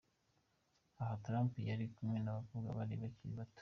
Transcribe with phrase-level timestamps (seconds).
[1.01, 3.59] Aha Trump yari kumwe n’ abakobwa bakiri bato.